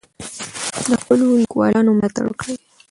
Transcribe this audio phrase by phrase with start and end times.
[0.89, 2.55] د خپلو لیکوالانو ملاتړ وکړئ.